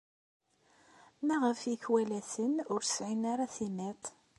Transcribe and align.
Maɣef 1.27 1.59
ikwalaten 1.73 2.53
ur 2.73 2.81
sɛin 2.85 3.23
ara 3.31 3.45
timiḍt? 3.55 4.05